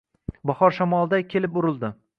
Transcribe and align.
Bahor 0.51 0.75
shamoliday 0.79 1.27
kelib 1.37 1.63
urildi. 1.63 1.97